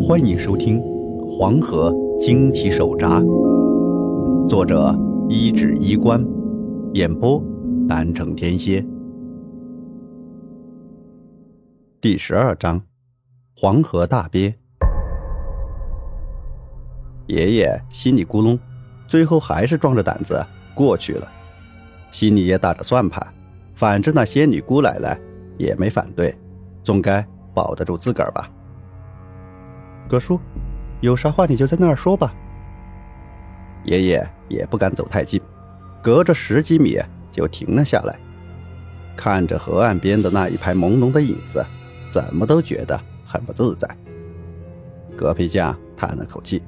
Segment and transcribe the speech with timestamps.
[0.00, 0.80] 欢迎收听
[1.26, 3.20] 《黄河惊奇手札》，
[4.48, 4.96] 作者
[5.28, 6.24] 一指衣冠，
[6.94, 7.42] 演播
[7.88, 8.84] 南城天蝎。
[12.00, 12.80] 第十二章：
[13.56, 14.54] 黄河大鳖。
[17.26, 18.56] 爷爷心里咕隆，
[19.08, 20.40] 最后还是壮着胆子
[20.74, 21.28] 过去了，
[22.12, 23.26] 心里也打着算盘，
[23.74, 25.18] 反正那仙女姑奶奶
[25.58, 26.32] 也没反对，
[26.84, 28.48] 总该保得住自个儿吧。
[30.08, 30.40] 葛叔，
[31.00, 32.32] 有啥话你就在那儿说吧。
[33.84, 35.40] 爷爷也不敢走太近，
[36.02, 36.98] 隔着十几米
[37.30, 38.18] 就停了下来，
[39.14, 41.64] 看着河岸边的那一排朦胧的影子，
[42.10, 43.88] 怎么都觉得很不自在。
[45.16, 46.62] 葛皮匠叹了口气，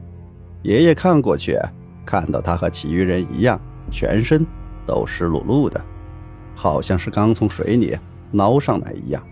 [0.62, 1.58] 爷爷看过去，
[2.04, 4.46] 看到他和其余人一样，全身
[4.84, 5.80] 都湿漉漉的，
[6.54, 7.96] 好像是刚从水里
[8.32, 9.22] 捞上来一样，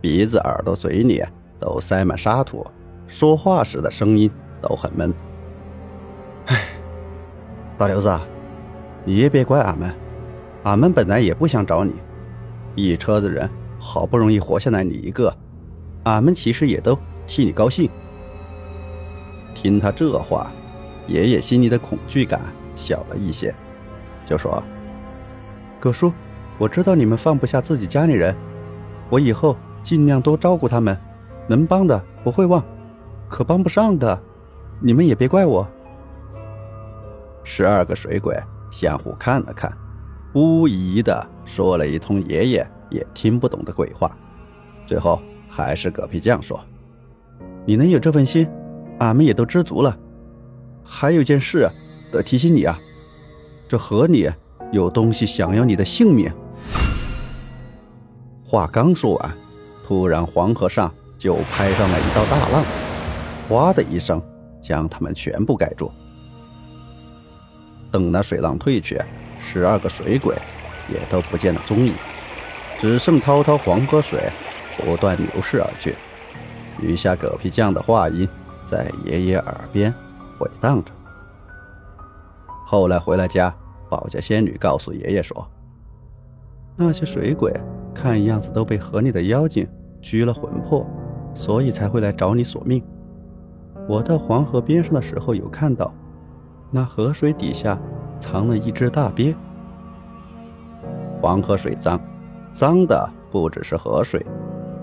[0.00, 1.22] 鼻子、耳朵、嘴里
[1.58, 2.64] 都塞满沙土。
[3.12, 4.28] 说话时的声音
[4.62, 5.12] 都很闷。
[6.46, 6.62] 唉，
[7.76, 8.10] 大刘子，
[9.04, 9.94] 你也别怪俺们，
[10.62, 11.92] 俺们本来也不想找你。
[12.74, 15.36] 一车子人好不容易活下来你一个，
[16.04, 17.90] 俺们其实也都替你高兴。
[19.54, 20.50] 听他这话，
[21.06, 22.40] 爷爷心里的恐惧感
[22.74, 23.54] 小了一些，
[24.24, 24.62] 就说
[25.78, 26.10] ：“葛叔，
[26.56, 28.34] 我知道你们放不下自己家里人，
[29.10, 30.98] 我以后尽量多照顾他们，
[31.46, 32.64] 能帮的不会忘。”
[33.32, 34.22] 可帮不上的，
[34.78, 35.66] 你们也别怪我。
[37.42, 38.38] 十二个水鬼
[38.70, 39.74] 相互看了看，
[40.34, 44.14] 呜呜咦咦的说了一通爷爷也听不懂的鬼话，
[44.86, 46.60] 最后还是葛皮匠说
[47.64, 48.46] ：“你能有这份心，
[48.98, 49.98] 俺们也都知足了。
[50.84, 51.66] 还有件事
[52.12, 52.78] 得提醒你啊，
[53.66, 54.30] 这河里
[54.72, 56.30] 有东西想要你的性命。”
[58.44, 59.34] 话刚说完，
[59.86, 62.62] 突然黄河上就拍上了一道大浪。
[63.48, 64.22] 哗的一声，
[64.60, 65.90] 将他们全部盖住。
[67.90, 69.00] 等那水浪退去，
[69.38, 70.34] 十二个水鬼
[70.88, 71.92] 也都不见了踪影，
[72.78, 74.30] 只剩滔滔黄河水
[74.78, 75.94] 不断流逝而去。
[76.80, 78.26] 余下葛皮匠的话音
[78.64, 79.92] 在爷爷耳边
[80.38, 80.90] 回荡着。
[82.64, 83.54] 后来回了家，
[83.90, 85.46] 保家仙女告诉爷爷说
[86.74, 87.52] ：“那些水鬼
[87.94, 89.68] 看样子都被河里的妖精
[90.00, 90.86] 拘了魂魄，
[91.34, 92.82] 所以才会来找你索命。”
[93.88, 95.92] 我到黄河边上的时候，有看到，
[96.70, 97.78] 那河水底下
[98.18, 99.34] 藏了一只大鳖。
[101.20, 102.00] 黄河水脏，
[102.54, 104.24] 脏的不只是河水，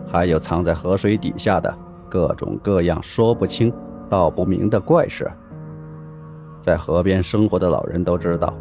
[0.07, 1.75] 还有藏在河水底下的
[2.09, 3.73] 各种各样说不清
[4.09, 5.29] 道不明的怪事。
[6.61, 8.53] 在河边生活的老人都知道，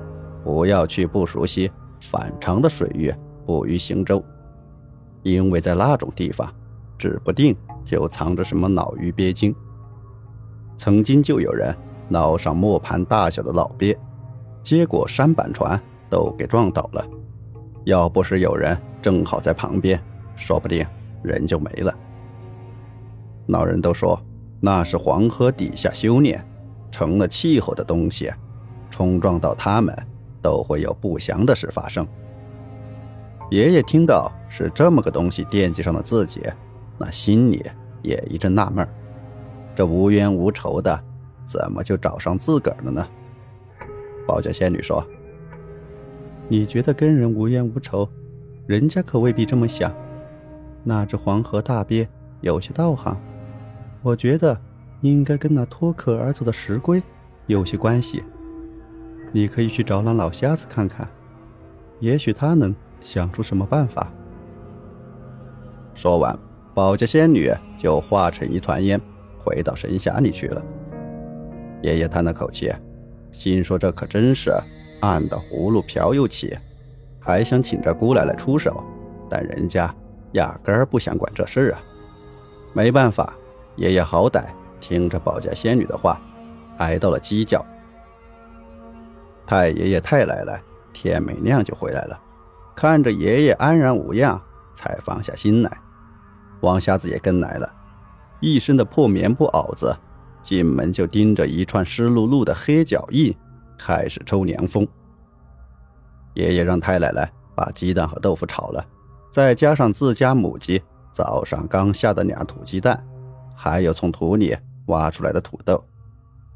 [0.44, 3.12] 不要去不熟悉、反常的水域
[3.44, 4.22] 捕鱼行舟，
[5.22, 6.48] 因为在那种地方，
[6.96, 9.54] 指不定就藏着什么脑鱼鳖精。
[10.78, 11.76] 曾经就有人
[12.10, 13.98] 捞上磨盘大小的老鳖，
[14.62, 15.78] 结果舢板船
[16.08, 17.04] 都给撞倒了。
[17.84, 20.00] 要不是有人正好在旁边，
[20.36, 20.86] 说不定
[21.22, 21.92] 人就没了。
[23.46, 24.18] 老人都说
[24.60, 26.42] 那是黄河底下修炼
[26.92, 28.32] 成了气候的东西，
[28.88, 29.92] 冲撞到他们
[30.40, 32.06] 都会有不祥的事发生。
[33.50, 36.40] 爷爷听到是这么个东西惦记上了自己，
[36.98, 37.64] 那心里
[38.02, 38.88] 也一阵纳闷儿。
[39.78, 41.00] 这无冤无仇的，
[41.44, 43.08] 怎么就找上自个儿了呢？
[44.26, 45.06] 保家仙女说
[46.50, 48.08] ：“你觉得跟人无冤无仇，
[48.66, 49.94] 人家可未必这么想。
[50.82, 52.08] 那只黄河大鳖
[52.40, 53.16] 有些道行，
[54.02, 54.60] 我觉得
[55.00, 57.00] 应该跟那脱壳而走的石龟
[57.46, 58.24] 有些关系。
[59.30, 61.08] 你可以去找那老瞎子看看，
[62.00, 64.12] 也许他能想出什么办法。”
[65.94, 66.36] 说完，
[66.74, 69.00] 保家仙女就化成一团烟。
[69.38, 70.62] 回到神匣里去了。
[71.82, 72.72] 爷爷叹了口气，
[73.30, 74.52] 心说：“这可真是
[75.00, 76.56] 按的葫芦瓢又起，
[77.20, 78.82] 还想请这姑奶奶出手，
[79.30, 79.94] 但人家
[80.32, 81.80] 压根儿不想管这事儿啊。”
[82.74, 83.32] 没办法，
[83.76, 84.44] 爷爷好歹
[84.80, 86.20] 听着保家仙女的话，
[86.78, 87.64] 挨到了鸡叫。
[89.46, 90.60] 太爷爷、太奶奶
[90.92, 92.20] 天没亮就回来了，
[92.74, 94.40] 看着爷爷安然无恙，
[94.74, 95.78] 才放下心来。
[96.60, 97.72] 王瞎子也跟来了。
[98.40, 99.96] 一身的破棉布袄子，
[100.42, 103.34] 进门就盯着一串湿漉漉的黑脚印，
[103.76, 104.86] 开始抽凉风。
[106.34, 108.84] 爷爷让太奶奶把鸡蛋和豆腐炒了，
[109.30, 110.80] 再加上自家母鸡
[111.10, 113.04] 早上刚下的俩土鸡蛋，
[113.56, 114.56] 还有从土里
[114.86, 115.82] 挖出来的土豆，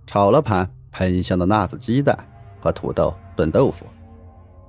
[0.07, 2.17] 炒了盘喷香的辣子鸡蛋
[2.61, 3.85] 和土豆炖豆腐，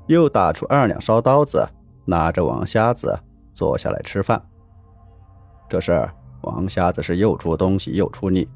[0.07, 1.63] 又打出二两烧刀子，
[2.06, 3.19] 拿着王瞎子
[3.54, 4.42] 坐下来吃饭。
[5.69, 6.12] 这事儿。
[6.44, 8.48] 王瞎子是又出东西又出力，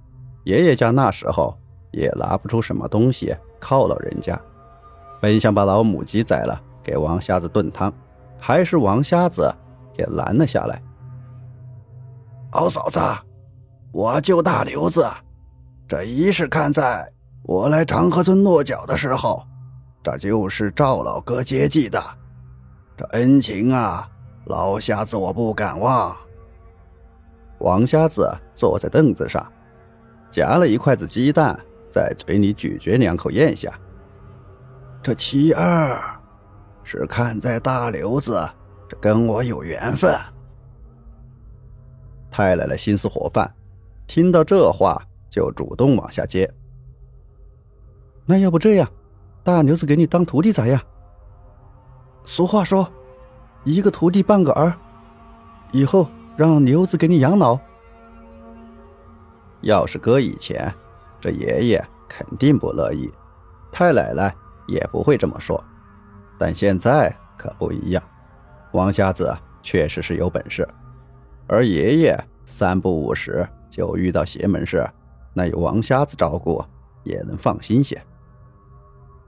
[0.44, 1.58] 爷爷家那时候
[1.92, 4.40] 也拿不出什么东西犒劳人家，
[5.20, 7.92] 本想把老母鸡宰了给王瞎子炖汤，
[8.40, 9.54] 还是王瞎子
[9.94, 10.82] 给拦了下来。
[12.52, 13.00] 老嫂子，
[13.92, 15.08] 我救大刘子，
[15.88, 17.10] 这一是看在
[17.44, 19.42] 我来长河村落脚的时候，
[20.04, 22.02] 这就是赵老哥接济的，
[22.98, 24.10] 这恩情啊，
[24.46, 26.16] 老瞎子我不敢忘。
[27.60, 29.46] 王瞎子坐在凳子上，
[30.30, 31.60] 夹了一筷子鸡蛋，
[31.90, 33.74] 在嘴里咀嚼两口，咽下。
[35.02, 36.00] 这其二，
[36.84, 38.48] 是看在大刘子
[38.88, 40.16] 这跟我有缘分。
[42.30, 43.52] 太奶奶心思活泛，
[44.06, 46.52] 听到这话就主动往下接。
[48.26, 48.88] 那要不这样，
[49.44, 50.80] 大刘子给你当徒弟咋样？
[52.24, 52.88] 俗话说，
[53.64, 54.78] 一个徒弟半个儿，
[55.72, 56.08] 以后。
[56.38, 57.60] 让牛子给你养老。
[59.62, 60.72] 要是搁以前，
[61.20, 63.12] 这爷爷肯定不乐意，
[63.72, 64.34] 太奶奶
[64.68, 65.62] 也不会这么说。
[66.38, 68.04] 但现在可不一样，
[68.74, 70.68] 王瞎子确实是有本事，
[71.48, 74.88] 而爷爷三不五时就遇到邪门事，
[75.34, 76.64] 那有王瞎子照顾
[77.04, 78.00] 也能放心些。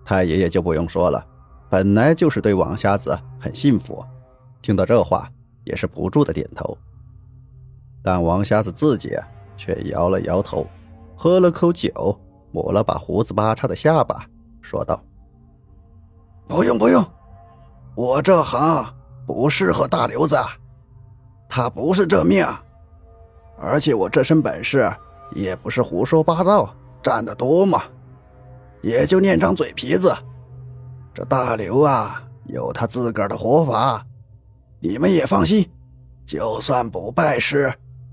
[0.06, 1.26] 太爷爷就不用说了，
[1.72, 4.06] 本来就是对王瞎子很信服，
[4.62, 5.28] 听到这话
[5.64, 6.78] 也是不住的点头。
[8.02, 9.18] 但王瞎子自己
[9.58, 10.66] 却摇了摇头，
[11.16, 12.18] 喝了口酒，
[12.52, 14.26] 抹了把胡子八叉的下巴，
[14.62, 15.04] 说道
[16.48, 17.06] ：“不用不用，
[17.96, 18.86] 我这行
[19.28, 20.38] 不适合大刘子，
[21.50, 22.48] 他不是这命，
[23.58, 24.90] 而且我这身本事
[25.36, 26.74] 也不是胡说八道
[27.04, 27.84] 占得多嘛，
[28.82, 30.16] 也就练张嘴皮子。
[31.14, 34.06] 这大刘啊，有他自个儿的活法，
[34.80, 35.70] 你们也放心，
[36.26, 37.70] 就算不拜师。”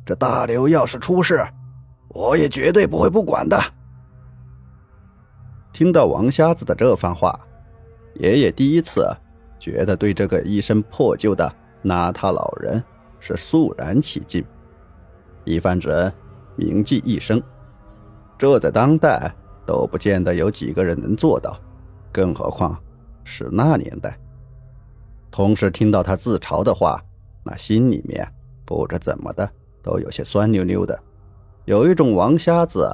[0.06, 1.44] 这大刘要是出事，
[2.10, 3.60] 我也绝对不会不管的。
[5.72, 7.36] 听到王瞎子的这番话，
[8.14, 9.04] 爷爷第一次
[9.58, 12.80] 觉得对这个一身破旧的邋遢老人
[13.18, 14.44] 是肃然起敬。
[15.44, 16.12] 一番之恩
[16.54, 17.42] 铭记一生，
[18.38, 19.28] 这在当代
[19.66, 21.58] 都不见得有几个人能做到，
[22.12, 22.80] 更何况
[23.24, 24.16] 是那年代。
[25.32, 27.02] 同时听到他自嘲的话，
[27.42, 28.24] 那心里面
[28.64, 29.50] 不知怎么的。
[29.86, 30.98] 都有些酸溜溜的，
[31.64, 32.92] 有一种王瞎子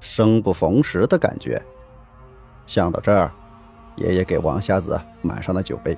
[0.00, 1.62] 生不逢时的感觉。
[2.66, 3.32] 想到这儿，
[3.94, 5.96] 爷爷给王瞎子满上了酒杯。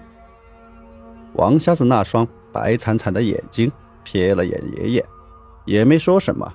[1.32, 3.72] 王瞎子那双白惨惨的眼睛
[4.04, 5.06] 瞥了眼爷爷，
[5.64, 6.46] 也没说什么，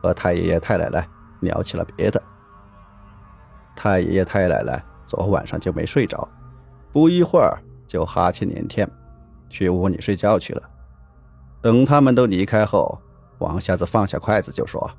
[0.00, 1.04] 和太爷爷太奶奶
[1.40, 2.22] 聊起了别的。
[3.74, 6.28] 太爷爷太奶奶昨晚上就没睡着，
[6.92, 7.58] 不一会儿
[7.88, 8.88] 就哈欠连天，
[9.48, 10.62] 去屋里睡觉去了。
[11.60, 12.96] 等他们都离开后。
[13.42, 14.90] 王瞎子放下筷子就说：“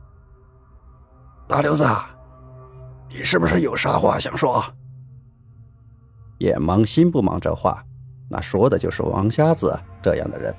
[1.48, 1.88] 大刘子，
[3.10, 4.64] 你是不是有啥话想说？”
[6.40, 7.84] 眼忙心不忙，这话
[8.30, 10.54] 那说的就是王瞎子这样的人，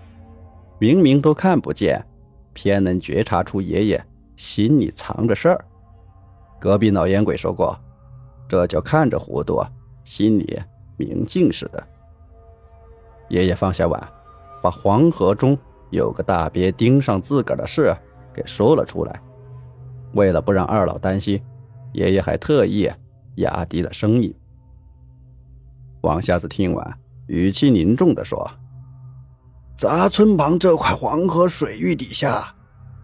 [0.79, 2.05] 明明都看不见，
[2.55, 5.65] 偏能觉察出爷爷心里藏着事儿。
[6.59, 7.79] 隔壁老烟鬼说过，
[8.49, 9.63] 这叫看着糊涂，
[10.05, 10.59] 心里
[10.97, 11.87] 明镜似的。
[13.29, 14.01] 爷爷放下碗，
[14.63, 15.59] 把黄河中。
[15.94, 17.96] 有个大鳖盯上自个儿的事
[18.32, 19.20] 给说了出来，
[20.14, 21.40] 为了不让二老担心，
[21.92, 22.90] 爷爷还特意
[23.37, 24.35] 压低了声音。
[26.02, 28.50] 王瞎子听完，语气凝重地说
[29.78, 32.52] ：“杂村旁这块黄河水域底下，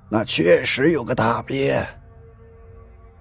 [0.09, 1.87] 那确实有个大鳖，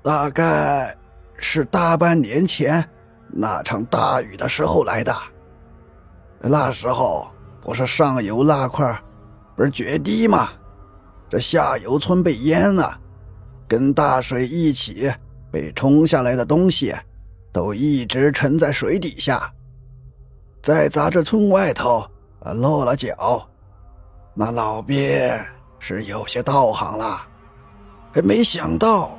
[0.02, 0.98] 大概
[1.38, 2.84] 是大半年前
[3.28, 5.16] 那场大雨的时候来的。
[6.42, 7.28] 那时候
[7.62, 9.00] 不是上游那块。”
[9.60, 10.52] 不是决堤吗？
[11.28, 12.98] 这下游村被淹了，
[13.68, 15.12] 跟大水一起
[15.52, 16.96] 被冲下来的东西，
[17.52, 19.52] 都一直沉在水底下。
[20.64, 22.06] 在咱这村外头
[22.40, 23.46] 啊落了脚，
[24.34, 25.38] 那老鳖
[25.78, 27.28] 是有些道行了，
[28.14, 29.12] 还没想到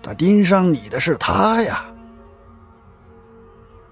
[0.00, 1.84] 他盯上你的是他呀。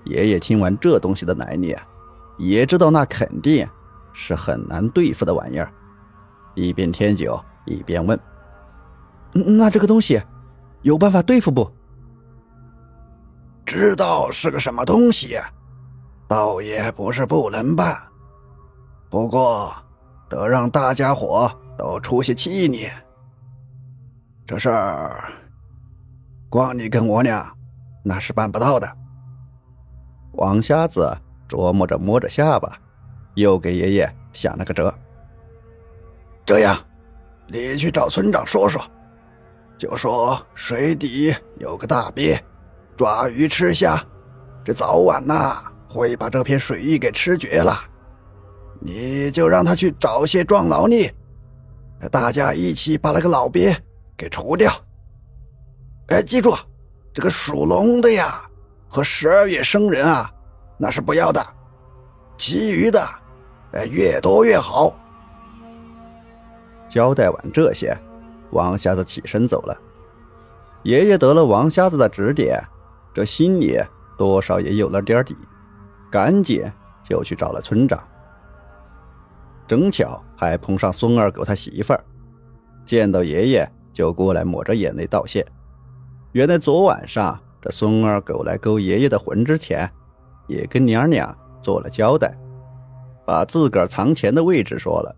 [0.04, 1.76] 爷爷听完这东西的来历，
[2.38, 3.68] 也知道那肯定
[4.12, 5.68] 是很难对付的玩意儿。
[6.54, 8.19] 一边添酒一边问
[9.33, 10.21] ：“那这个东西
[10.83, 11.71] 有办法对付不？”
[13.64, 15.38] 知道是个什么东西，
[16.26, 17.97] 倒也不是不能办，
[19.09, 19.73] 不过
[20.28, 22.88] 得让大家伙都出些气力。
[24.45, 25.33] 这事儿
[26.49, 27.52] 光你跟我俩
[28.02, 28.97] 那是办不到的。
[30.33, 31.16] 王瞎子
[31.49, 32.76] 琢磨着，摸着下巴，
[33.35, 34.92] 又给爷爷想了个辙。
[36.50, 36.76] 这样，
[37.47, 38.83] 你去找村长说说，
[39.78, 42.37] 就说水底有个大鳖，
[42.97, 44.04] 抓鱼吃虾，
[44.64, 47.78] 这早晚呐会把这片水域给吃绝了。
[48.80, 51.09] 你就让他去找些壮劳力，
[52.11, 53.73] 大家一起把那个老鳖
[54.16, 54.73] 给除掉。
[56.09, 56.52] 哎，记住，
[57.14, 58.42] 这个属龙的呀
[58.88, 60.28] 和十二月生人啊，
[60.76, 61.47] 那是不要的。
[62.37, 63.09] 其余的，
[63.71, 64.92] 哎，越多越好。
[66.90, 67.97] 交代完这些，
[68.50, 69.78] 王瞎子起身走了。
[70.82, 72.61] 爷爷得了王瞎子的指点，
[73.14, 73.78] 这心里
[74.18, 75.37] 多少也有了点底，
[76.11, 76.64] 赶紧
[77.04, 78.02] 就去找了村长。
[79.68, 82.04] 正巧还碰上孙二狗他媳妇儿，
[82.85, 85.47] 见到爷爷就过来抹着眼泪道谢。
[86.32, 89.88] 原来昨晚上这孙二狗来勾爷爷的魂之前，
[90.49, 91.32] 也跟娘俩
[91.62, 92.37] 做了交代，
[93.25, 95.14] 把自个儿藏钱的位置说了。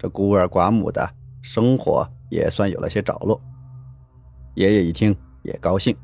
[0.00, 1.06] 这孤儿寡母的
[1.42, 3.38] 生活也算有了些着落。
[4.54, 5.94] 爷爷一听也高兴，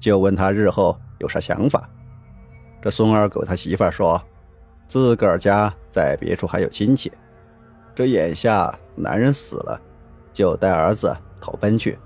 [0.00, 1.86] 就问他日后有啥想法。
[2.80, 4.18] 这孙二狗他媳妇说，
[4.88, 7.12] 自个儿家在别处还有亲戚。
[7.94, 9.78] 这眼下男人死了，
[10.32, 11.98] 就带儿子投奔去。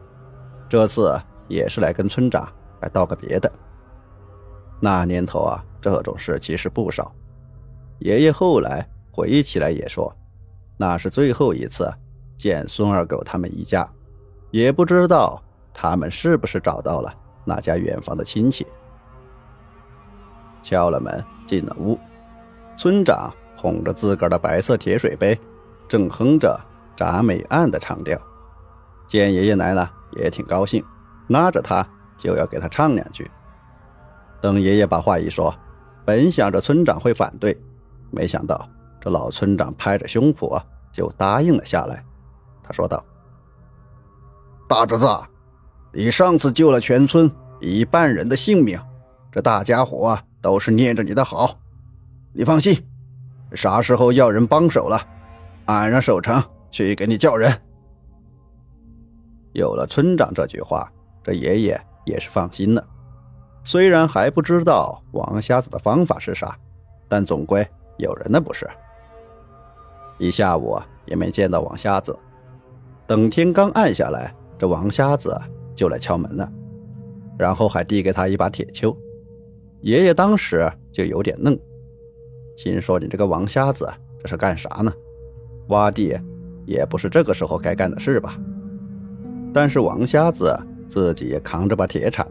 [0.69, 1.17] 这次
[1.47, 3.51] 也是来跟村长来道个别的。
[4.81, 7.15] 那年头啊，这种事其实不少。
[8.01, 10.13] 爷爷后来回忆起来也说，
[10.79, 11.93] 那是最后一次
[12.39, 13.87] 见孙二狗他们一家，
[14.51, 15.43] 也不知道
[15.75, 17.13] 他们是不是找到了
[17.45, 18.67] 那家远房的亲戚。
[20.63, 21.99] 敲了门，进了屋，
[22.77, 25.39] 村长捧着自个儿的白色铁水杯。
[25.89, 26.61] 正哼着
[27.01, 28.21] 《铡美案》的唱调，
[29.07, 30.85] 见爷爷来了也挺高兴，
[31.29, 31.87] 拉着他
[32.19, 33.31] 就要给他唱两句。
[34.43, 35.55] 等爷爷把话一说，
[36.05, 37.59] 本想着村长会反对，
[38.11, 38.69] 没想到
[39.01, 40.61] 这老村长拍着胸脯
[40.93, 42.05] 就答应了下来。
[42.63, 43.05] 他说道
[44.69, 45.07] ：“大侄子，
[45.93, 48.79] 你上次救了全村一半人的性命，
[49.33, 51.59] 这大家伙都是念着你的好。
[52.33, 52.87] 你放心，
[53.53, 55.01] 啥时候要人帮手了？”
[55.67, 57.53] 俺让守城去给你叫人。
[59.53, 60.91] 有了村长这句话，
[61.23, 62.83] 这爷爷也是放心了。
[63.65, 66.57] 虽然还不知道王瞎子的方法是啥，
[67.07, 67.67] 但总归
[67.99, 68.67] 有人的不是。
[70.19, 72.17] 一下午也没见到王瞎子。
[73.07, 75.35] 等天刚暗下来，这王瞎子
[75.75, 76.53] 就来敲门了，
[77.39, 78.95] 然后还递给他一把铁锹。
[79.81, 81.59] 爷爷当时就有点愣，
[82.57, 83.89] 心说：“你这个王瞎子
[84.21, 84.93] 这是干啥呢？”
[85.69, 86.19] 挖地
[86.67, 88.39] 也不是这个时候该干的事吧？
[89.55, 90.55] 但是王瞎子
[90.87, 92.27] 自己也扛着把铁铲，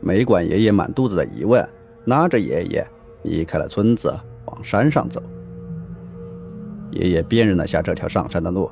[0.00, 1.62] 没管爷爷满肚子的疑问，
[2.06, 2.86] 拉着爷爷
[3.22, 4.12] 离开了村子，
[4.46, 5.22] 往山上走。
[6.92, 8.70] 爷爷辨认了下这条上山的路，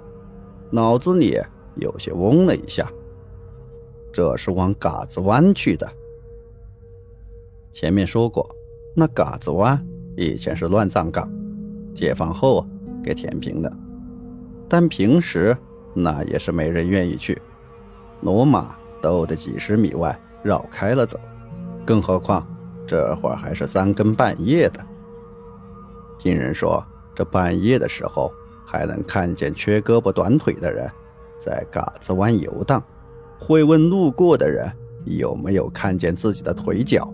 [0.71, 1.39] 脑子里
[1.77, 2.91] 有些嗡了一下，
[4.13, 5.89] 这是往嘎子湾去的。
[7.73, 8.49] 前面说过，
[8.95, 11.31] 那嘎子湾以前是乱葬岗，
[11.95, 12.67] 解放后
[13.03, 13.73] 给填平的。
[14.69, 15.57] 但平时
[15.95, 17.41] 那也是没人愿意去，
[18.23, 21.19] 骡马都得几十米外绕开了走，
[21.87, 22.47] 更何况
[22.87, 24.85] 这会儿还是三更半夜的。
[26.19, 26.85] 听人说，
[27.19, 28.33] 这半夜的时候
[28.65, 30.89] 还能看见缺胳膊短腿的人
[31.37, 32.81] 在嘎子湾游荡，
[33.41, 34.71] 会问路过的人
[35.05, 37.13] 有没有看见自己的腿脚。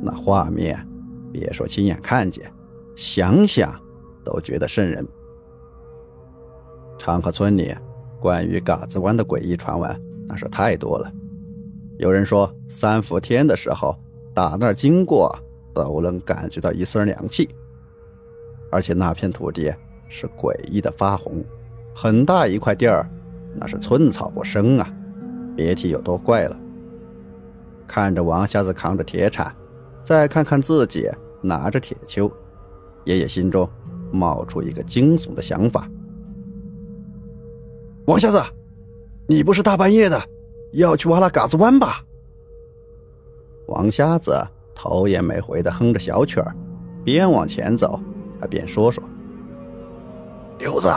[0.00, 0.82] 那画面，
[1.30, 2.50] 别说亲眼看见，
[2.96, 3.78] 想想
[4.24, 5.06] 都觉得瘆人。
[6.96, 7.76] 长河村里
[8.18, 11.12] 关于嘎子湾的诡异传闻那是太多了。
[11.98, 13.94] 有人说三伏天的时候
[14.32, 15.30] 打那儿经过
[15.74, 17.50] 都能感觉到一丝凉气，
[18.70, 19.74] 而且那片土地
[20.08, 21.44] 是诡异的发红，
[21.94, 23.08] 很大一块地儿，
[23.54, 24.92] 那是寸草不生啊，
[25.56, 26.56] 别提有多怪了。
[27.86, 29.54] 看着王瞎子扛着铁铲，
[30.04, 31.08] 再看看自己
[31.40, 32.30] 拿着铁锹，
[33.04, 33.68] 爷爷心中
[34.12, 35.88] 冒出一个惊悚的想法。
[38.04, 38.42] 王瞎子，
[39.26, 40.22] 你不是大半夜的
[40.72, 42.04] 要去挖那嘎子湾吧？
[43.66, 44.34] 王瞎子
[44.74, 46.54] 头也没回的哼着小曲儿，
[47.04, 48.00] 边往前走
[48.40, 49.02] 他便说说
[50.58, 50.88] ：“刘子，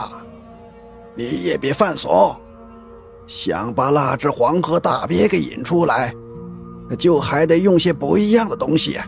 [1.15, 2.35] 你也别犯怂，
[3.27, 6.13] 想把那只黄河大鳖给引出来，
[6.97, 8.99] 就还得用些不一样的东西，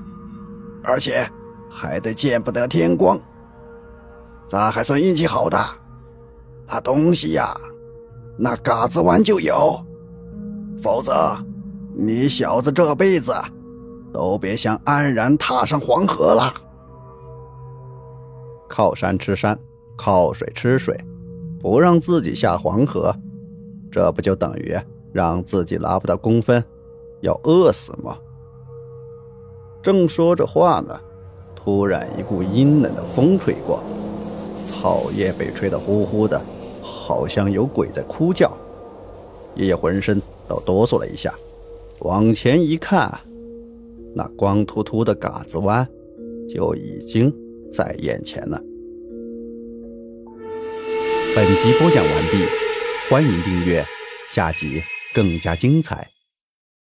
[0.83, 1.29] 而且
[1.69, 3.19] 还得见不得天光。
[4.47, 5.57] 咱还算运气好的，
[6.67, 7.55] 那东西呀。”
[8.35, 9.79] 那嘎子湾就有，
[10.81, 11.37] 否则
[11.95, 13.31] 你小子这辈子
[14.11, 16.51] 都别想安然踏上黄河了。
[18.75, 19.55] 靠山吃山，
[19.95, 20.99] 靠水吃水，
[21.59, 23.15] 不让自己下黄河，
[23.91, 24.75] 这不就等于
[25.11, 26.63] 让自己拿不到工分，
[27.21, 28.17] 要饿死吗？
[29.83, 30.99] 正说着话呢，
[31.55, 33.79] 突然一股阴冷的风吹过，
[34.67, 36.41] 草叶被吹得呼呼的，
[36.81, 38.51] 好像有鬼在哭叫。
[39.53, 41.31] 爷爷浑身都哆嗦了一下，
[41.99, 43.19] 往前一看，
[44.15, 45.87] 那光秃秃的嘎子湾
[46.49, 47.31] 就已经
[47.75, 48.61] 在眼前了。
[51.35, 52.45] 本集播讲完毕，
[53.09, 53.83] 欢迎订阅，
[54.29, 54.79] 下集
[55.15, 56.12] 更加精彩。